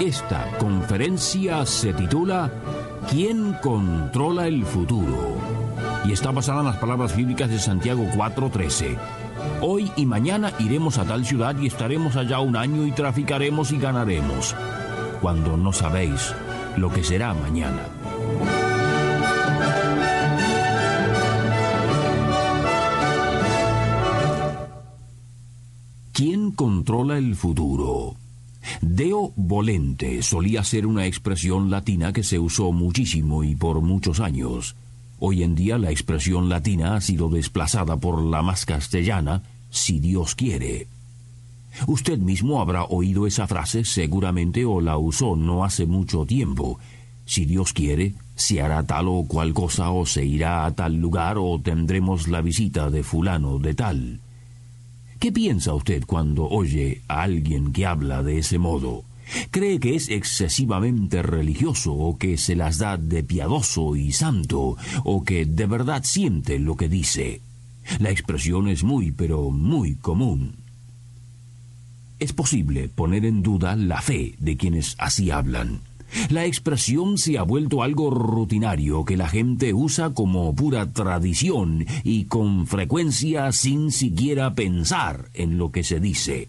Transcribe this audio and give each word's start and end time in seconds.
Esta 0.00 0.46
conferencia 0.58 1.64
se 1.66 1.92
titula 1.92 2.50
¿Quién 3.10 3.54
controla 3.62 4.46
el 4.46 4.64
futuro? 4.64 5.36
Y 6.04 6.12
está 6.12 6.30
basada 6.30 6.60
en 6.60 6.66
las 6.66 6.76
palabras 6.76 7.16
bíblicas 7.16 7.50
de 7.50 7.58
Santiago 7.58 8.04
4:13. 8.14 8.96
Hoy 9.60 9.90
y 9.96 10.06
mañana 10.06 10.52
iremos 10.58 10.98
a 10.98 11.04
tal 11.04 11.24
ciudad 11.24 11.56
y 11.58 11.66
estaremos 11.66 12.16
allá 12.16 12.40
un 12.40 12.56
año 12.56 12.86
y 12.86 12.92
traficaremos 12.92 13.72
y 13.72 13.78
ganaremos, 13.78 14.54
cuando 15.20 15.56
no 15.56 15.72
sabéis 15.72 16.34
lo 16.76 16.92
que 16.92 17.02
será 17.02 17.32
mañana. 17.34 17.82
¿Quién 26.12 26.50
controla 26.52 27.18
el 27.18 27.36
futuro? 27.36 28.16
Deo 28.80 29.32
volente 29.36 30.22
solía 30.22 30.64
ser 30.64 30.86
una 30.86 31.06
expresión 31.06 31.70
latina 31.70 32.12
que 32.12 32.22
se 32.22 32.38
usó 32.38 32.72
muchísimo 32.72 33.44
y 33.44 33.54
por 33.54 33.80
muchos 33.80 34.20
años. 34.20 34.76
Hoy 35.18 35.42
en 35.42 35.54
día 35.54 35.78
la 35.78 35.90
expresión 35.90 36.48
latina 36.48 36.94
ha 36.94 37.00
sido 37.00 37.28
desplazada 37.28 37.96
por 37.96 38.22
la 38.22 38.42
más 38.42 38.66
castellana, 38.66 39.42
si 39.70 39.98
Dios 39.98 40.34
quiere. 40.34 40.88
Usted 41.86 42.18
mismo 42.18 42.60
habrá 42.60 42.84
oído 42.84 43.26
esa 43.26 43.46
frase 43.46 43.84
seguramente 43.84 44.64
o 44.64 44.80
la 44.80 44.96
usó 44.96 45.36
no 45.36 45.64
hace 45.64 45.86
mucho 45.86 46.24
tiempo. 46.24 46.78
Si 47.26 47.44
Dios 47.44 47.72
quiere, 47.72 48.14
se 48.34 48.62
hará 48.62 48.82
tal 48.82 49.08
o 49.08 49.24
cual 49.26 49.52
cosa 49.52 49.90
o 49.90 50.06
se 50.06 50.24
irá 50.24 50.64
a 50.64 50.72
tal 50.72 50.94
lugar 50.96 51.36
o 51.38 51.60
tendremos 51.60 52.28
la 52.28 52.40
visita 52.40 52.90
de 52.90 53.02
fulano 53.02 53.58
de 53.58 53.74
tal. 53.74 54.20
¿Qué 55.18 55.32
piensa 55.32 55.74
usted 55.74 56.04
cuando 56.06 56.46
oye 56.48 57.00
a 57.08 57.22
alguien 57.22 57.72
que 57.72 57.86
habla 57.86 58.22
de 58.22 58.38
ese 58.38 58.58
modo? 58.58 59.04
¿Cree 59.50 59.80
que 59.80 59.96
es 59.96 60.08
excesivamente 60.08 61.22
religioso 61.22 61.94
o 61.94 62.18
que 62.18 62.36
se 62.36 62.54
las 62.54 62.78
da 62.78 62.96
de 62.96 63.24
piadoso 63.24 63.96
y 63.96 64.12
santo 64.12 64.76
o 65.04 65.24
que 65.24 65.46
de 65.46 65.66
verdad 65.66 66.02
siente 66.04 66.58
lo 66.58 66.76
que 66.76 66.88
dice? 66.88 67.40
La 67.98 68.10
expresión 68.10 68.68
es 68.68 68.84
muy, 68.84 69.10
pero 69.10 69.50
muy 69.50 69.94
común. 69.94 70.56
Es 72.18 72.32
posible 72.32 72.88
poner 72.88 73.24
en 73.24 73.42
duda 73.42 73.74
la 73.74 74.00
fe 74.02 74.34
de 74.38 74.56
quienes 74.56 74.96
así 74.98 75.30
hablan. 75.30 75.80
La 76.30 76.44
expresión 76.44 77.18
se 77.18 77.38
ha 77.38 77.42
vuelto 77.42 77.82
algo 77.82 78.10
rutinario 78.10 79.04
que 79.04 79.16
la 79.16 79.28
gente 79.28 79.74
usa 79.74 80.10
como 80.10 80.54
pura 80.54 80.92
tradición 80.92 81.86
y 82.04 82.24
con 82.24 82.66
frecuencia 82.66 83.52
sin 83.52 83.92
siquiera 83.92 84.54
pensar 84.54 85.28
en 85.34 85.58
lo 85.58 85.70
que 85.70 85.84
se 85.84 86.00
dice. 86.00 86.48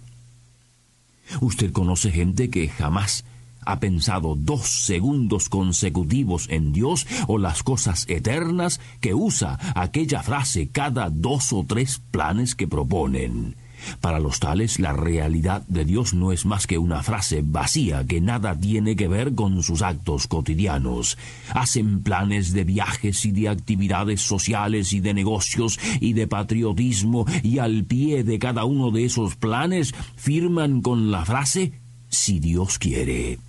Usted 1.42 1.72
conoce 1.72 2.12
gente 2.12 2.50
que 2.50 2.70
jamás 2.70 3.24
ha 3.66 3.80
pensado 3.82 4.36
dos 4.36 4.62
segundos 4.86 5.50
consecutivos 5.50 6.48
en 6.50 6.72
Dios 6.72 7.06
o 7.28 7.38
las 7.38 7.64
cosas 7.64 8.06
eternas 8.08 8.80
que 9.02 9.14
usa 9.14 9.60
aquella 9.76 10.24
frase 10.24 10.70
cada 10.70 11.10
dos 11.10 11.52
o 11.52 11.66
tres 11.68 12.02
planes 12.12 12.56
que 12.56 12.68
proponen. 12.68 13.56
Para 14.02 14.20
los 14.20 14.40
tales, 14.40 14.80
la 14.80 14.94
realidad 14.94 15.64
de 15.68 15.86
Dios 15.86 16.14
no 16.14 16.32
es 16.32 16.46
más 16.46 16.68
que 16.68 16.78
una 16.78 17.04
frase 17.04 17.42
vacía 17.44 18.06
que 18.06 18.22
nada 18.22 18.60
tiene 18.60 18.96
que 18.96 19.08
ver 19.08 19.36
con 19.36 19.64
sus 19.64 19.82
actos 19.82 20.28
cotidianos. 20.28 21.18
Hacen 21.54 22.02
planes 22.04 22.54
de 22.54 22.64
viajes 22.64 23.26
y 23.26 23.32
de 23.32 23.50
actividades 23.50 24.22
sociales 24.22 24.94
y 24.94 25.00
de 25.00 25.14
negocios 25.14 25.80
y 26.00 26.14
de 26.14 26.28
patriotismo 26.28 27.26
y 27.44 27.60
al 27.60 27.84
pie 27.86 28.24
de 28.24 28.40
cada 28.40 28.66
uno 28.66 28.92
de 28.92 29.06
esos 29.06 29.36
planes 29.36 29.94
firman 30.16 30.82
con 30.82 31.12
la 31.12 31.26
frase 31.26 31.74
si 32.10 32.40
Dios 32.40 32.80
quiere. 32.80 33.40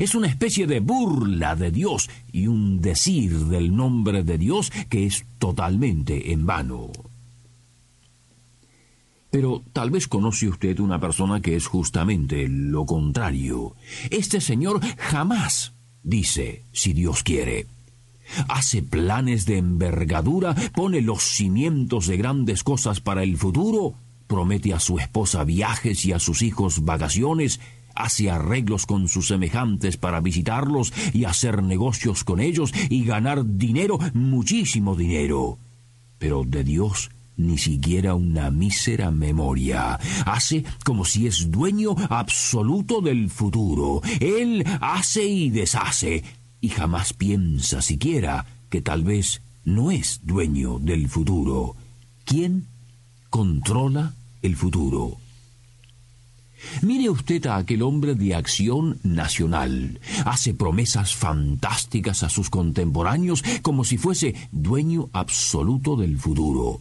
Es 0.00 0.14
una 0.14 0.28
especie 0.28 0.66
de 0.66 0.80
burla 0.80 1.56
de 1.56 1.70
Dios 1.70 2.08
y 2.32 2.46
un 2.46 2.80
decir 2.80 3.32
del 3.46 3.76
nombre 3.76 4.24
de 4.24 4.38
Dios 4.38 4.72
que 4.88 5.06
es 5.06 5.24
totalmente 5.38 6.32
en 6.32 6.46
vano. 6.46 6.90
Pero 9.34 9.64
tal 9.72 9.90
vez 9.90 10.06
conoce 10.06 10.46
usted 10.46 10.78
una 10.78 11.00
persona 11.00 11.42
que 11.42 11.56
es 11.56 11.66
justamente 11.66 12.46
lo 12.48 12.86
contrario. 12.86 13.74
Este 14.08 14.40
señor 14.40 14.78
jamás 14.96 15.72
dice, 16.04 16.62
si 16.70 16.92
Dios 16.92 17.24
quiere. 17.24 17.66
Hace 18.46 18.84
planes 18.84 19.44
de 19.44 19.58
envergadura, 19.58 20.54
pone 20.72 21.00
los 21.00 21.24
cimientos 21.24 22.06
de 22.06 22.16
grandes 22.16 22.62
cosas 22.62 23.00
para 23.00 23.24
el 23.24 23.36
futuro, 23.36 23.94
promete 24.28 24.72
a 24.72 24.78
su 24.78 25.00
esposa 25.00 25.42
viajes 25.42 26.04
y 26.04 26.12
a 26.12 26.20
sus 26.20 26.40
hijos 26.40 26.84
vacaciones, 26.84 27.58
hace 27.96 28.30
arreglos 28.30 28.86
con 28.86 29.08
sus 29.08 29.26
semejantes 29.26 29.96
para 29.96 30.20
visitarlos 30.20 30.92
y 31.12 31.24
hacer 31.24 31.60
negocios 31.64 32.22
con 32.22 32.38
ellos 32.38 32.72
y 32.88 33.04
ganar 33.04 33.44
dinero, 33.44 33.98
muchísimo 34.12 34.94
dinero. 34.94 35.58
Pero 36.20 36.44
de 36.46 36.62
Dios 36.62 37.10
ni 37.36 37.58
siquiera 37.58 38.14
una 38.14 38.50
mísera 38.50 39.10
memoria. 39.10 39.98
Hace 40.26 40.64
como 40.84 41.04
si 41.04 41.26
es 41.26 41.50
dueño 41.50 41.94
absoluto 42.08 43.00
del 43.00 43.30
futuro. 43.30 44.02
Él 44.20 44.64
hace 44.80 45.24
y 45.24 45.50
deshace, 45.50 46.24
y 46.60 46.68
jamás 46.68 47.12
piensa 47.12 47.82
siquiera 47.82 48.46
que 48.70 48.80
tal 48.82 49.04
vez 49.04 49.42
no 49.64 49.90
es 49.90 50.20
dueño 50.22 50.78
del 50.78 51.08
futuro. 51.08 51.76
¿Quién 52.24 52.66
controla 53.30 54.14
el 54.42 54.56
futuro? 54.56 55.18
Mire 56.82 57.10
usted 57.10 57.46
a 57.46 57.56
aquel 57.56 57.82
hombre 57.82 58.14
de 58.14 58.34
acción 58.34 58.98
nacional. 59.02 60.00
Hace 60.24 60.54
promesas 60.54 61.14
fantásticas 61.14 62.22
a 62.22 62.28
sus 62.28 62.50
contemporáneos 62.50 63.44
como 63.62 63.84
si 63.84 63.98
fuese 63.98 64.34
dueño 64.50 65.10
absoluto 65.12 65.96
del 65.96 66.18
futuro. 66.18 66.80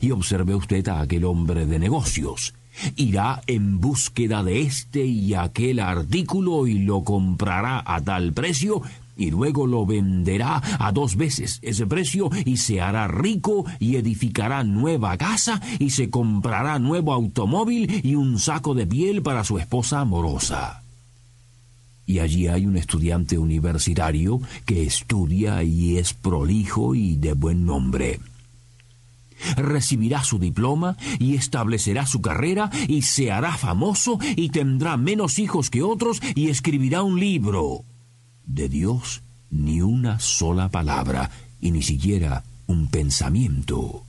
Y 0.00 0.10
observe 0.10 0.54
usted 0.54 0.86
a 0.88 1.00
aquel 1.00 1.24
hombre 1.24 1.66
de 1.66 1.78
negocios. 1.78 2.54
Irá 2.96 3.42
en 3.46 3.80
búsqueda 3.80 4.42
de 4.42 4.62
este 4.62 5.04
y 5.04 5.34
aquel 5.34 5.80
artículo 5.80 6.66
y 6.66 6.78
lo 6.80 7.02
comprará 7.04 7.82
a 7.84 8.00
tal 8.00 8.32
precio 8.32 8.82
y 9.20 9.30
luego 9.30 9.66
lo 9.66 9.84
venderá 9.84 10.62
a 10.78 10.92
dos 10.92 11.16
veces 11.16 11.58
ese 11.62 11.86
precio 11.86 12.30
y 12.46 12.56
se 12.56 12.80
hará 12.80 13.06
rico 13.06 13.66
y 13.78 13.96
edificará 13.96 14.64
nueva 14.64 15.16
casa 15.18 15.60
y 15.78 15.90
se 15.90 16.08
comprará 16.08 16.78
nuevo 16.78 17.12
automóvil 17.12 18.00
y 18.02 18.14
un 18.14 18.38
saco 18.38 18.74
de 18.74 18.86
piel 18.86 19.22
para 19.22 19.44
su 19.44 19.58
esposa 19.58 20.00
amorosa. 20.00 20.82
Y 22.06 22.18
allí 22.18 22.48
hay 22.48 22.66
un 22.66 22.76
estudiante 22.76 23.38
universitario 23.38 24.40
que 24.64 24.84
estudia 24.84 25.62
y 25.62 25.98
es 25.98 26.14
prolijo 26.14 26.94
y 26.94 27.16
de 27.16 27.34
buen 27.34 27.66
nombre 27.66 28.20
recibirá 29.56 30.24
su 30.24 30.38
diploma 30.38 30.96
y 31.18 31.36
establecerá 31.36 32.06
su 32.06 32.20
carrera 32.20 32.70
y 32.88 33.02
se 33.02 33.30
hará 33.32 33.56
famoso 33.56 34.18
y 34.36 34.50
tendrá 34.50 34.96
menos 34.96 35.38
hijos 35.38 35.70
que 35.70 35.82
otros 35.82 36.20
y 36.34 36.48
escribirá 36.48 37.02
un 37.02 37.18
libro. 37.20 37.84
De 38.44 38.68
Dios 38.68 39.22
ni 39.50 39.82
una 39.82 40.18
sola 40.20 40.68
palabra 40.68 41.30
y 41.60 41.70
ni 41.70 41.82
siquiera 41.82 42.44
un 42.66 42.88
pensamiento. 42.88 44.04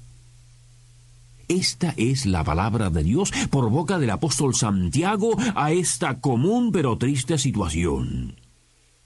Esta 1.48 1.94
es 1.98 2.26
la 2.26 2.46
palabra 2.46 2.90
de 2.90 3.04
Dios 3.04 3.32
por 3.50 3.70
boca 3.70 4.00
del 4.00 4.12
apóstol 4.12 4.56
Santiago 4.56 5.36
a 5.54 5.72
esta 5.72 6.20
común 6.20 6.72
pero 6.72 6.98
triste 6.98 7.38
situación. 7.38 8.41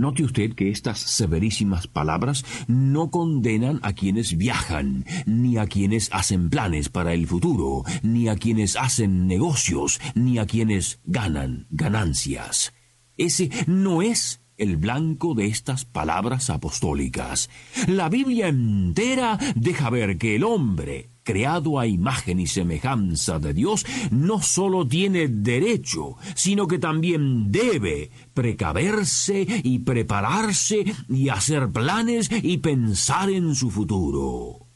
Note 0.00 0.24
usted 0.24 0.54
que 0.54 0.70
estas 0.70 0.98
severísimas 0.98 1.86
palabras 1.86 2.46
no 2.66 3.10
condenan 3.10 3.80
a 3.82 3.92
quienes 3.92 4.38
viajan, 4.38 5.04
ni 5.26 5.58
a 5.58 5.66
quienes 5.66 6.08
hacen 6.10 6.48
planes 6.48 6.88
para 6.88 7.12
el 7.12 7.26
futuro, 7.26 7.84
ni 8.02 8.28
a 8.28 8.36
quienes 8.36 8.76
hacen 8.76 9.26
negocios, 9.26 10.00
ni 10.14 10.38
a 10.38 10.46
quienes 10.46 11.00
ganan 11.04 11.66
ganancias. 11.68 12.72
Ese 13.18 13.50
no 13.66 14.00
es 14.00 14.39
el 14.60 14.76
blanco 14.76 15.34
de 15.34 15.46
estas 15.46 15.84
palabras 15.84 16.50
apostólicas. 16.50 17.50
La 17.88 18.08
Biblia 18.08 18.48
entera 18.48 19.38
deja 19.56 19.90
ver 19.90 20.18
que 20.18 20.36
el 20.36 20.44
hombre, 20.44 21.10
creado 21.24 21.78
a 21.78 21.86
imagen 21.86 22.38
y 22.38 22.46
semejanza 22.46 23.38
de 23.38 23.54
Dios, 23.54 23.86
no 24.10 24.42
sólo 24.42 24.86
tiene 24.86 25.28
derecho, 25.28 26.16
sino 26.34 26.68
que 26.68 26.78
también 26.78 27.50
debe 27.50 28.10
precaverse 28.34 29.46
y 29.64 29.80
prepararse 29.80 30.84
y 31.08 31.28
hacer 31.30 31.70
planes 31.70 32.30
y 32.42 32.58
pensar 32.58 33.30
en 33.30 33.54
su 33.54 33.70
futuro. 33.70 34.69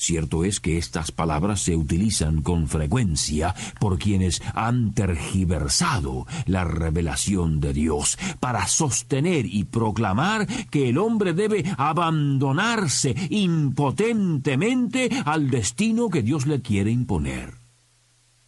Cierto 0.00 0.44
es 0.44 0.60
que 0.60 0.78
estas 0.78 1.10
palabras 1.10 1.60
se 1.60 1.74
utilizan 1.74 2.40
con 2.40 2.68
frecuencia 2.68 3.56
por 3.80 3.98
quienes 3.98 4.40
han 4.54 4.94
tergiversado 4.94 6.24
la 6.46 6.62
revelación 6.62 7.58
de 7.58 7.72
Dios 7.72 8.16
para 8.38 8.68
sostener 8.68 9.44
y 9.44 9.64
proclamar 9.64 10.46
que 10.70 10.88
el 10.88 10.98
hombre 10.98 11.32
debe 11.32 11.64
abandonarse 11.76 13.16
impotentemente 13.28 15.10
al 15.24 15.50
destino 15.50 16.10
que 16.10 16.22
Dios 16.22 16.46
le 16.46 16.62
quiere 16.62 16.92
imponer. 16.92 17.54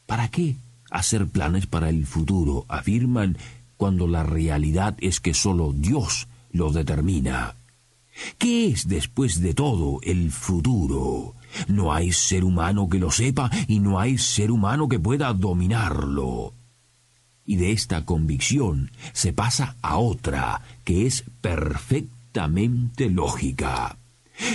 ¿Para 0.06 0.28
qué 0.28 0.54
hacer 0.88 1.26
planes 1.26 1.66
para 1.66 1.88
el 1.88 2.06
futuro? 2.06 2.64
afirman 2.68 3.36
cuando 3.76 4.06
la 4.06 4.22
realidad 4.22 4.96
es 5.00 5.18
que 5.18 5.34
sólo 5.34 5.72
Dios 5.72 6.28
lo 6.52 6.70
determina. 6.70 7.56
¿Qué 8.38 8.68
es 8.68 8.88
después 8.88 9.40
de 9.40 9.54
todo 9.54 10.00
el 10.02 10.30
futuro? 10.30 11.34
No 11.68 11.92
hay 11.92 12.12
ser 12.12 12.44
humano 12.44 12.88
que 12.88 12.98
lo 12.98 13.10
sepa 13.10 13.50
y 13.66 13.80
no 13.80 13.98
hay 13.98 14.18
ser 14.18 14.50
humano 14.50 14.88
que 14.88 14.98
pueda 14.98 15.32
dominarlo. 15.32 16.54
Y 17.44 17.56
de 17.56 17.72
esta 17.72 18.04
convicción 18.04 18.90
se 19.12 19.32
pasa 19.32 19.76
a 19.82 19.98
otra, 19.98 20.62
que 20.84 21.06
es 21.06 21.24
perfectamente 21.40 23.10
lógica. 23.10 23.98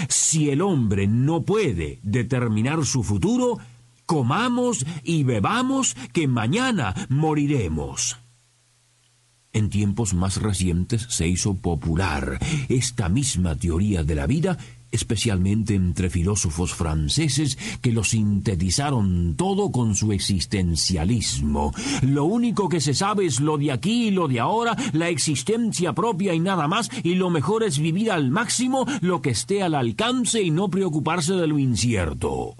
Si 0.07 0.49
el 0.49 0.61
hombre 0.61 1.07
no 1.07 1.41
puede 1.41 1.99
determinar 2.03 2.85
su 2.85 3.03
futuro, 3.03 3.59
comamos 4.05 4.85
y 5.03 5.23
bebamos 5.23 5.95
que 6.13 6.27
mañana 6.27 6.93
moriremos. 7.09 8.17
En 9.55 9.69
tiempos 9.69 10.13
más 10.13 10.41
recientes 10.41 11.07
se 11.09 11.29
hizo 11.29 11.55
popular 11.55 12.39
esta 12.67 13.07
misma 13.07 13.55
teoría 13.55 14.03
de 14.03 14.13
la 14.13 14.27
vida 14.27 14.57
especialmente 14.91 15.75
entre 15.75 16.09
filósofos 16.09 16.73
franceses 16.73 17.57
que 17.81 17.93
lo 17.93 18.03
sintetizaron 18.03 19.35
todo 19.37 19.71
con 19.71 19.95
su 19.95 20.11
existencialismo. 20.11 21.73
Lo 22.01 22.25
único 22.25 22.67
que 22.67 22.81
se 22.81 22.93
sabe 22.93 23.25
es 23.25 23.39
lo 23.39 23.57
de 23.57 23.71
aquí 23.71 24.07
y 24.07 24.11
lo 24.11 24.27
de 24.27 24.41
ahora, 24.41 24.75
la 24.91 25.09
existencia 25.09 25.93
propia 25.93 26.33
y 26.33 26.39
nada 26.39 26.67
más, 26.67 26.89
y 27.03 27.15
lo 27.15 27.29
mejor 27.29 27.63
es 27.63 27.79
vivir 27.79 28.11
al 28.11 28.31
máximo 28.31 28.85
lo 29.01 29.21
que 29.21 29.29
esté 29.31 29.63
al 29.63 29.75
alcance 29.75 30.41
y 30.41 30.51
no 30.51 30.69
preocuparse 30.69 31.33
de 31.33 31.47
lo 31.47 31.59
incierto. 31.59 32.55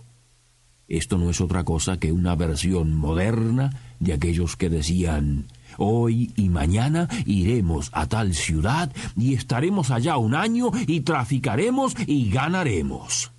Esto 0.87 1.17
no 1.17 1.29
es 1.29 1.41
otra 1.41 1.63
cosa 1.63 1.99
que 1.99 2.11
una 2.11 2.35
versión 2.35 2.95
moderna 2.95 3.71
de 3.99 4.13
aquellos 4.13 4.55
que 4.55 4.69
decían 4.69 5.47
Hoy 5.77 6.31
y 6.35 6.49
mañana 6.49 7.07
iremos 7.25 7.89
a 7.93 8.07
tal 8.07 8.33
ciudad 8.33 8.91
y 9.17 9.33
estaremos 9.33 9.91
allá 9.91 10.17
un 10.17 10.35
año 10.35 10.71
y 10.87 11.01
traficaremos 11.01 11.95
y 12.07 12.29
ganaremos. 12.29 13.31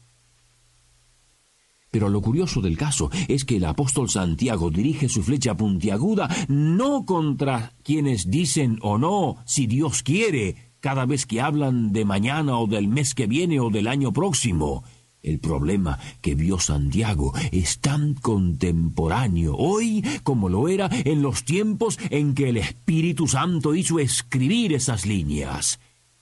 Pero 1.91 2.11
lo 2.11 2.21
curioso 2.21 2.61
del 2.61 2.77
caso 2.77 3.11
es 3.27 3.45
que 3.45 3.57
el 3.57 3.65
apóstol 3.65 4.11
Santiago 4.11 4.71
dirige 4.71 5.09
su 5.09 5.23
flecha 5.23 5.57
puntiaguda 5.57 6.29
no 6.49 7.07
contra 7.07 7.73
quienes 7.83 8.31
dicen 8.31 8.79
o 8.83 8.99
no, 8.99 9.37
si 9.47 9.67
Dios 9.67 10.03
quiere, 10.03 10.75
cada 10.81 11.07
vez 11.07 11.25
que 11.25 11.41
hablan 11.41 11.93
de 11.93 12.05
mañana 12.05 12.59
o 12.59 12.67
del 12.67 12.89
mes 12.89 13.15
que 13.15 13.27
viene 13.27 13.61
o 13.61 13.71
del 13.71 13.89
año 13.89 14.13
próximo, 14.13 14.85
el 15.27 15.41
problema 15.41 15.99
que 16.23 16.35
vio 16.35 16.59
Santiago 16.59 17.35
es 17.51 17.81
tan 17.81 18.15
contemporáneo 18.15 19.57
hoy 19.57 20.03
como 20.23 20.49
lo 20.49 20.69
era 20.69 20.89
en 21.05 21.21
los 21.21 21.45
tiempos 21.45 21.99
en 22.11 22.35
que 22.35 22.49
el 22.49 22.57
Espíritu 22.59 23.27
Santo 23.27 23.75
hizo 23.75 23.99
escribir 23.99 24.73
esas 24.73 25.05
líneas. 25.05 25.81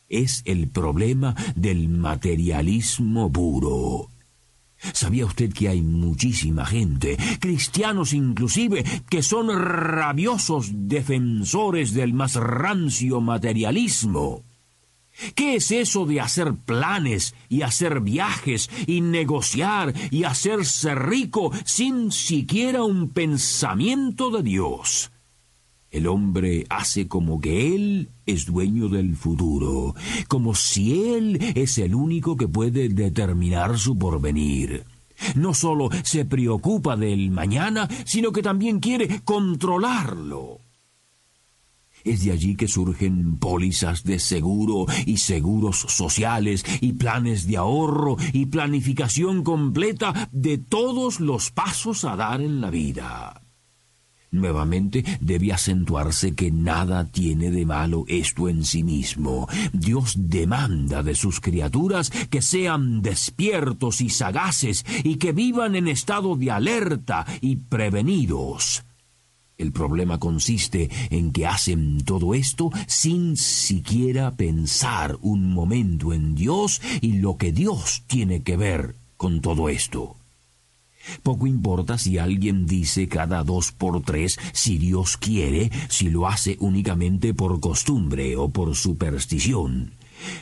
Es 0.08 0.42
el 0.46 0.68
problema 0.68 1.34
del 1.54 1.88
materialismo 1.88 3.30
puro. 3.30 4.08
¿Sabía 4.92 5.26
usted 5.26 5.52
que 5.52 5.68
hay 5.68 5.82
muchísima 5.82 6.66
gente, 6.66 7.16
cristianos 7.40 8.12
inclusive, 8.12 8.84
que 9.08 9.22
son 9.22 9.48
rabiosos 9.48 10.70
defensores 10.72 11.94
del 11.94 12.12
más 12.12 12.34
rancio 12.36 13.20
materialismo? 13.20 14.42
¿Qué 15.34 15.56
es 15.56 15.70
eso 15.70 16.06
de 16.06 16.20
hacer 16.20 16.54
planes 16.54 17.34
y 17.48 17.62
hacer 17.62 18.00
viajes 18.00 18.68
y 18.86 19.00
negociar 19.00 19.94
y 20.10 20.24
hacerse 20.24 20.94
rico 20.94 21.52
sin 21.64 22.10
siquiera 22.10 22.82
un 22.82 23.10
pensamiento 23.10 24.30
de 24.30 24.42
Dios? 24.42 25.12
El 25.90 26.08
hombre 26.08 26.66
hace 26.70 27.06
como 27.06 27.40
que 27.40 27.72
él 27.74 28.10
es 28.26 28.46
dueño 28.46 28.88
del 28.88 29.14
futuro, 29.14 29.94
como 30.26 30.56
si 30.56 31.12
él 31.14 31.38
es 31.54 31.78
el 31.78 31.94
único 31.94 32.36
que 32.36 32.48
puede 32.48 32.88
determinar 32.88 33.78
su 33.78 33.96
porvenir. 33.96 34.84
No 35.36 35.54
solo 35.54 35.90
se 36.02 36.24
preocupa 36.24 36.96
del 36.96 37.30
mañana, 37.30 37.88
sino 38.04 38.32
que 38.32 38.42
también 38.42 38.80
quiere 38.80 39.20
controlarlo. 39.20 40.63
Es 42.04 42.22
de 42.22 42.32
allí 42.32 42.54
que 42.54 42.68
surgen 42.68 43.38
pólizas 43.38 44.04
de 44.04 44.18
seguro 44.18 44.86
y 45.06 45.16
seguros 45.16 45.86
sociales 45.88 46.64
y 46.82 46.92
planes 46.92 47.46
de 47.46 47.56
ahorro 47.56 48.18
y 48.34 48.46
planificación 48.46 49.42
completa 49.42 50.28
de 50.30 50.58
todos 50.58 51.18
los 51.18 51.50
pasos 51.50 52.04
a 52.04 52.14
dar 52.14 52.42
en 52.42 52.60
la 52.60 52.68
vida. 52.68 53.40
Nuevamente 54.34 55.04
debe 55.20 55.52
acentuarse 55.52 56.34
que 56.34 56.50
nada 56.50 57.04
tiene 57.06 57.52
de 57.52 57.64
malo 57.64 58.04
esto 58.08 58.48
en 58.48 58.64
sí 58.64 58.82
mismo. 58.82 59.48
Dios 59.72 60.14
demanda 60.18 61.04
de 61.04 61.14
sus 61.14 61.40
criaturas 61.40 62.10
que 62.10 62.42
sean 62.42 63.00
despiertos 63.00 64.00
y 64.00 64.10
sagaces 64.10 64.84
y 65.04 65.16
que 65.16 65.32
vivan 65.32 65.76
en 65.76 65.86
estado 65.86 66.34
de 66.34 66.50
alerta 66.50 67.24
y 67.40 67.56
prevenidos. 67.56 68.84
El 69.56 69.72
problema 69.72 70.18
consiste 70.18 70.90
en 71.10 71.32
que 71.32 71.46
hacen 71.46 72.04
todo 72.04 72.34
esto 72.34 72.70
sin 72.88 73.36
siquiera 73.36 74.32
pensar 74.32 75.16
un 75.22 75.52
momento 75.52 76.12
en 76.12 76.34
Dios 76.34 76.82
y 77.00 77.18
lo 77.18 77.36
que 77.36 77.52
Dios 77.52 78.02
tiene 78.06 78.42
que 78.42 78.56
ver 78.56 78.96
con 79.16 79.40
todo 79.40 79.68
esto. 79.68 80.16
Poco 81.22 81.46
importa 81.46 81.98
si 81.98 82.18
alguien 82.18 82.66
dice 82.66 83.08
cada 83.08 83.44
dos 83.44 83.72
por 83.72 84.02
tres 84.02 84.38
si 84.52 84.78
Dios 84.78 85.16
quiere, 85.16 85.70
si 85.88 86.08
lo 86.08 86.26
hace 86.26 86.56
únicamente 86.60 87.34
por 87.34 87.60
costumbre 87.60 88.36
o 88.36 88.48
por 88.48 88.74
superstición. 88.74 89.92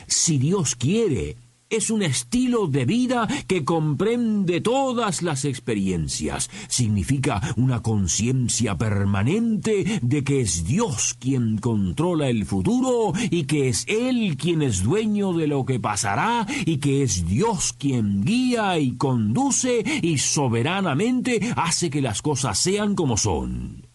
Si 0.07 0.37
Dios 0.37 0.75
quiere, 0.75 1.35
es 1.75 1.89
un 1.89 2.03
estilo 2.03 2.67
de 2.67 2.85
vida 2.85 3.27
que 3.47 3.65
comprende 3.65 4.61
todas 4.61 5.21
las 5.21 5.45
experiencias. 5.45 6.49
Significa 6.67 7.41
una 7.57 7.81
conciencia 7.81 8.77
permanente 8.77 9.99
de 10.01 10.23
que 10.23 10.41
es 10.41 10.65
Dios 10.65 11.15
quien 11.19 11.57
controla 11.57 12.29
el 12.29 12.45
futuro 12.45 13.13
y 13.31 13.45
que 13.45 13.69
es 13.69 13.85
Él 13.87 14.37
quien 14.37 14.61
es 14.61 14.83
dueño 14.83 15.33
de 15.33 15.47
lo 15.47 15.65
que 15.65 15.79
pasará 15.79 16.45
y 16.65 16.77
que 16.77 17.03
es 17.03 17.27
Dios 17.27 17.73
quien 17.73 18.23
guía 18.23 18.77
y 18.79 18.95
conduce 18.95 19.83
y 20.01 20.17
soberanamente 20.17 21.53
hace 21.55 21.89
que 21.89 22.01
las 22.01 22.21
cosas 22.21 22.57
sean 22.57 22.95
como 22.95 23.17
son. 23.17 23.92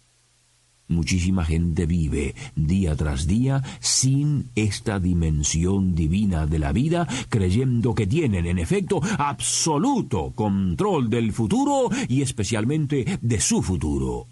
Muchísima 0.88 1.45
gente 1.45 1.85
vive 1.85 2.35
día 2.57 2.97
tras 2.97 3.26
día 3.26 3.62
sin 3.78 4.50
esta 4.54 4.99
dimensión 4.99 5.95
divina 5.95 6.47
de 6.47 6.59
la 6.59 6.73
vida, 6.73 7.07
creyendo 7.28 7.95
que 7.95 8.07
tienen 8.07 8.47
en 8.47 8.59
efecto 8.59 9.02
absoluto 9.18 10.33
control 10.35 11.11
del 11.11 11.33
futuro 11.33 11.90
y 12.09 12.23
especialmente 12.23 13.18
de 13.21 13.40
su 13.40 13.62
futuro. 13.62 14.26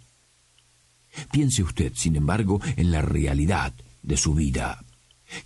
Piense 1.30 1.62
usted, 1.62 1.92
sin 1.94 2.16
embargo, 2.16 2.60
en 2.76 2.90
la 2.90 3.02
realidad 3.02 3.75
de 4.02 4.16
su 4.16 4.34
vida. 4.34 4.86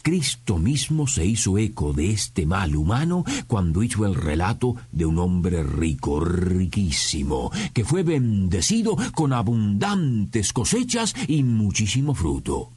Cristo 0.02 0.58
mismo 0.58 1.06
se 1.06 1.26
hizo 1.26 1.58
eco 1.58 1.92
de 1.92 2.10
este 2.10 2.46
mal 2.46 2.76
humano 2.76 3.24
cuando 3.46 3.82
hizo 3.82 4.06
el 4.06 4.14
relato 4.14 4.76
de 4.92 5.06
un 5.06 5.18
hombre 5.18 5.62
rico, 5.62 6.20
riquísimo, 6.20 7.50
que 7.72 7.84
fue 7.84 8.02
bendecido 8.02 8.96
con 9.14 9.32
abundantes 9.32 10.52
cosechas 10.52 11.14
y 11.26 11.42
muchísimo 11.42 12.14
fruto. 12.14 12.72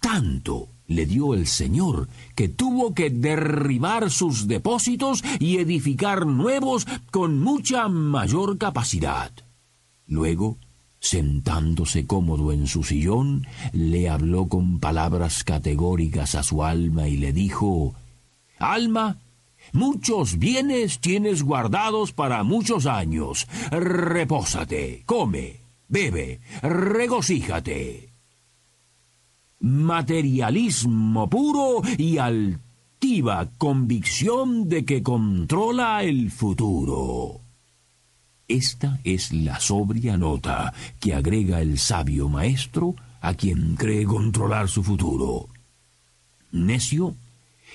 Tanto 0.00 0.68
le 0.86 1.06
dio 1.06 1.34
el 1.34 1.46
Señor 1.46 2.08
que 2.34 2.48
tuvo 2.48 2.94
que 2.94 3.10
derribar 3.10 4.10
sus 4.10 4.46
depósitos 4.46 5.22
y 5.38 5.58
edificar 5.58 6.26
nuevos 6.26 6.86
con 7.10 7.40
mucha 7.40 7.88
mayor 7.88 8.58
capacidad. 8.58 9.32
Luego 10.06 10.58
sentándose 11.00 12.06
cómodo 12.06 12.52
en 12.52 12.66
su 12.66 12.82
sillón, 12.82 13.46
le 13.72 14.08
habló 14.08 14.48
con 14.48 14.80
palabras 14.80 15.44
categóricas 15.44 16.34
a 16.34 16.42
su 16.42 16.64
alma 16.64 17.08
y 17.08 17.16
le 17.16 17.32
dijo 17.32 17.94
Alma, 18.58 19.18
muchos 19.72 20.38
bienes 20.38 21.00
tienes 21.00 21.42
guardados 21.42 22.12
para 22.12 22.42
muchos 22.42 22.86
años. 22.86 23.46
Repósate, 23.70 25.02
come, 25.06 25.60
bebe, 25.88 26.40
regocíjate. 26.62 28.12
Materialismo 29.60 31.28
puro 31.28 31.82
y 31.98 32.18
altiva 32.18 33.50
convicción 33.58 34.68
de 34.68 34.84
que 34.84 35.02
controla 35.02 36.02
el 36.02 36.30
futuro. 36.30 37.45
Esta 38.48 39.00
es 39.02 39.32
la 39.32 39.58
sobria 39.58 40.16
nota 40.16 40.72
que 41.00 41.14
agrega 41.14 41.60
el 41.60 41.78
sabio 41.78 42.28
maestro 42.28 42.94
a 43.20 43.34
quien 43.34 43.74
cree 43.74 44.04
controlar 44.04 44.68
su 44.68 44.84
futuro. 44.84 45.48
Necio, 46.52 47.16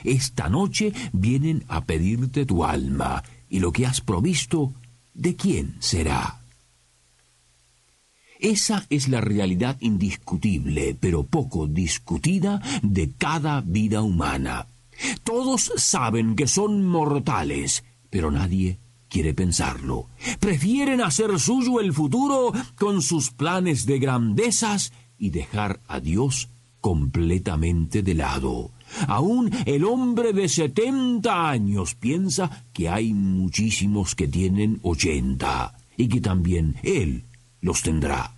esta 0.03 0.47
noche 0.47 0.93
vienen 1.11 1.65
a 1.67 1.83
pedirte 1.83 2.45
tu 2.45 2.63
alma, 2.63 3.21
y 3.49 3.59
lo 3.59 3.73
que 3.73 3.85
has 3.85 3.99
provisto, 3.99 4.73
¿de 5.13 5.35
quién 5.35 5.75
será? 5.79 6.39
Esa 8.39 8.85
es 8.89 9.09
la 9.09 9.19
realidad 9.19 9.77
indiscutible, 9.81 10.95
pero 10.99 11.23
poco 11.23 11.67
discutida, 11.67 12.61
de 12.81 13.11
cada 13.11 13.59
vida 13.59 14.01
humana. 14.01 14.67
Todos 15.23 15.73
saben 15.75 16.35
que 16.35 16.47
son 16.47 16.87
mortales, 16.87 17.83
pero 18.09 18.31
nadie 18.31 18.79
quiere 19.11 19.33
pensarlo. 19.33 20.07
Prefieren 20.39 21.01
hacer 21.01 21.37
suyo 21.37 21.81
el 21.81 21.93
futuro 21.93 22.53
con 22.75 23.01
sus 23.01 23.29
planes 23.29 23.85
de 23.85 23.99
grandezas 23.99 24.93
y 25.19 25.29
dejar 25.29 25.81
a 25.87 25.99
Dios 25.99 26.47
completamente 26.79 28.01
de 28.01 28.15
lado. 28.15 28.71
Aún 29.07 29.51
el 29.65 29.83
hombre 29.83 30.31
de 30.31 30.47
setenta 30.47 31.49
años 31.49 31.93
piensa 31.93 32.63
que 32.73 32.89
hay 32.89 33.13
muchísimos 33.13 34.15
que 34.15 34.27
tienen 34.27 34.79
ochenta 34.81 35.75
y 35.97 36.07
que 36.07 36.21
también 36.21 36.77
él 36.81 37.23
los 37.59 37.81
tendrá. 37.81 38.33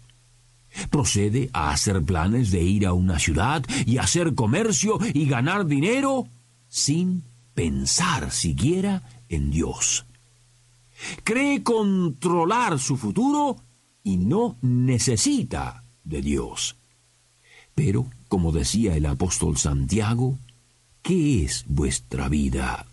Procede 0.90 1.52
a 1.54 1.70
hacer 1.70 2.02
planes 2.04 2.50
de 2.50 2.64
ir 2.64 2.88
a 2.88 2.94
una 2.94 3.20
ciudad 3.20 3.64
y 3.86 4.00
hacer 4.00 4.34
comercio 4.34 4.98
y 5.14 5.28
ganar 5.28 5.68
dinero 5.68 6.28
sin 6.68 7.24
pensar 7.54 8.32
siquiera 8.32 9.04
en 9.30 9.52
Dios 9.52 10.06
cree 11.24 11.64
controlar 11.64 12.80
su 12.80 12.98
futuro 12.98 13.58
y 14.04 14.18
no 14.18 14.58
necesita 14.62 15.84
de 16.04 16.22
Dios. 16.22 16.76
Pero, 17.76 18.08
como 18.28 18.52
decía 18.52 18.96
el 18.96 19.06
apóstol 19.06 19.58
Santiago, 19.58 20.38
¿qué 21.02 21.44
es 21.44 21.66
vuestra 21.68 22.30
vida? 22.30 22.86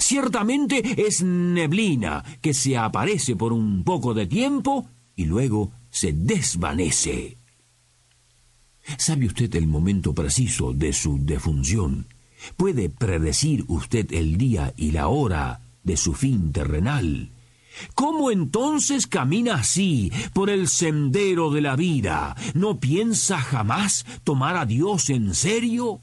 Ciertamente 0.00 1.06
es 1.06 1.22
neblina 1.22 2.24
que 2.40 2.54
se 2.54 2.76
aparece 2.76 3.36
por 3.36 3.52
un 3.52 3.84
poco 3.84 4.14
de 4.14 4.26
tiempo 4.26 4.88
y 5.14 5.24
luego 5.24 5.70
se 5.90 6.12
desvanece. 6.12 7.38
¿Sabe 8.98 9.26
usted 9.26 9.54
el 9.56 9.66
momento 9.66 10.14
preciso 10.14 10.72
de 10.72 10.92
su 10.92 11.18
defunción? 11.24 12.06
¿Puede 12.56 12.88
predecir 12.88 13.64
usted 13.68 14.12
el 14.12 14.36
día 14.36 14.72
y 14.76 14.92
la 14.92 15.08
hora 15.08 15.60
de 15.82 15.96
su 15.96 16.14
fin 16.14 16.52
terrenal? 16.52 17.30
¿Cómo 17.94 18.30
entonces 18.30 19.06
camina 19.06 19.56
así 19.56 20.12
por 20.32 20.50
el 20.50 20.68
sendero 20.68 21.50
de 21.50 21.60
la 21.60 21.76
vida? 21.76 22.36
¿No 22.54 22.80
piensa 22.80 23.38
jamás 23.38 24.04
tomar 24.24 24.56
a 24.56 24.66
Dios 24.66 25.10
en 25.10 25.34
serio? 25.34 26.00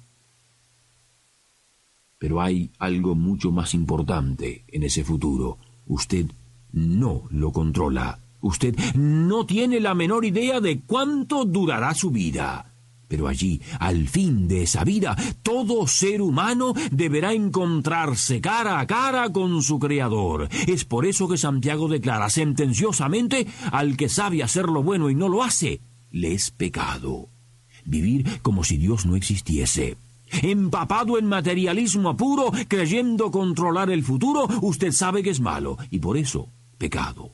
Pero 2.17 2.41
hay 2.41 2.71
algo 2.79 3.15
mucho 3.15 3.51
más 3.51 3.73
importante 3.73 4.63
en 4.67 4.83
ese 4.83 5.03
futuro. 5.03 5.57
Usted 5.85 6.27
no 6.71 7.23
lo 7.29 7.51
controla. 7.51 8.19
Usted 8.41 8.75
no 8.95 9.45
tiene 9.45 9.79
la 9.79 9.93
menor 9.93 10.25
idea 10.25 10.59
de 10.59 10.81
cuánto 10.81 11.45
durará 11.45 11.93
su 11.93 12.11
vida. 12.11 12.72
Pero 13.13 13.27
allí, 13.27 13.61
al 13.77 14.07
fin 14.07 14.47
de 14.47 14.63
esa 14.63 14.83
vida, 14.83 15.15
todo 15.43 15.85
ser 15.85 16.19
humano 16.19 16.73
deberá 16.89 17.31
encontrarse 17.31 18.41
cara 18.41 18.79
a 18.79 18.87
cara 18.87 19.31
con 19.31 19.61
su 19.61 19.77
Creador. 19.77 20.49
Es 20.65 20.83
por 20.83 21.05
eso 21.05 21.27
que 21.29 21.37
Santiago 21.37 21.87
declara 21.87 22.31
sentenciosamente 22.31 23.45
al 23.71 23.97
que 23.97 24.09
sabe 24.09 24.41
hacer 24.41 24.65
lo 24.65 24.81
bueno 24.81 25.11
y 25.11 25.13
no 25.13 25.29
lo 25.29 25.43
hace, 25.43 25.79
le 26.09 26.33
es 26.33 26.49
pecado. 26.49 27.29
Vivir 27.85 28.41
como 28.41 28.63
si 28.63 28.77
Dios 28.77 29.05
no 29.05 29.15
existiese. 29.15 29.95
Empapado 30.41 31.19
en 31.19 31.27
materialismo 31.27 32.17
puro, 32.17 32.51
creyendo 32.67 33.29
controlar 33.29 33.91
el 33.91 34.03
futuro, 34.03 34.47
usted 34.63 34.91
sabe 34.91 35.21
que 35.21 35.29
es 35.29 35.39
malo 35.39 35.77
y 35.91 35.99
por 35.99 36.17
eso 36.17 36.49
pecado. 36.79 37.31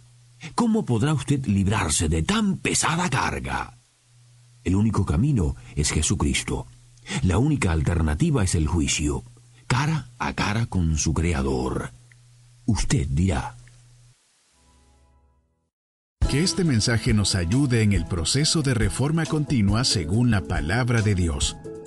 ¿Cómo 0.55 0.83
podrá 0.83 1.13
usted 1.13 1.45
librarse 1.45 2.09
de 2.09 2.21
tan 2.23 2.57
pesada 2.57 3.09
carga? 3.09 3.78
El 4.63 4.75
único 4.75 5.05
camino 5.05 5.55
es 5.75 5.91
Jesucristo. 5.91 6.67
La 7.23 7.37
única 7.37 7.71
alternativa 7.71 8.43
es 8.43 8.55
el 8.55 8.67
juicio, 8.67 9.23
cara 9.67 10.09
a 10.19 10.33
cara 10.33 10.65
con 10.65 10.97
su 10.97 11.13
Creador. 11.13 11.91
Usted 12.65 13.07
dirá. 13.09 13.55
Que 16.29 16.43
este 16.43 16.63
mensaje 16.63 17.13
nos 17.13 17.33
ayude 17.33 17.81
en 17.81 17.93
el 17.93 18.05
proceso 18.05 18.61
de 18.61 18.75
reforma 18.75 19.25
continua 19.25 19.83
según 19.83 20.29
la 20.29 20.41
palabra 20.41 21.01
de 21.01 21.15
Dios. 21.15 21.57